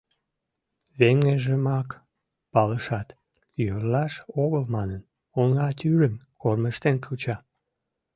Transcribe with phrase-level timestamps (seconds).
[0.97, 1.89] Веҥыжымак
[2.53, 3.07] палышат,
[3.63, 5.01] йӧрлаш огыл манын,
[5.41, 7.35] оҥа тӱрым кормыжтен куча.